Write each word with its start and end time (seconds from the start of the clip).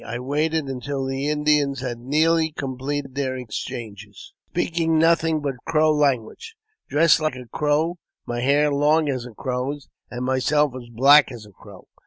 I 0.03 0.17
waited 0.17 0.65
until 0.65 1.05
the 1.05 1.29
Indians 1.29 1.81
had 1.81 1.99
nearly 1.99 2.51
completed 2.51 3.13
their 3.13 3.37
exchanges, 3.37 4.33
speaking 4.49 4.97
nothing 4.97 5.41
but 5.41 5.57
Crow 5.67 5.91
language, 5.91 6.55
dressed 6.89 7.19
like 7.19 7.35
a 7.35 7.45
Crow, 7.45 7.99
my 8.25 8.39
hair 8.41 8.69
as 8.69 8.73
long 8.73 9.09
as 9.09 9.27
a 9.27 9.31
Crow's, 9.35 9.89
and 10.09 10.25
myself 10.25 10.73
as 10.75 10.89
black 10.89 11.31
as 11.31 11.45
a 11.45 11.51
crow. 11.51 11.85